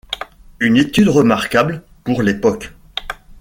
Une 0.59 0.77
étude 0.77 1.09
remarquable 1.09 1.83
pour 2.03 2.23
l'époque. 2.23 2.73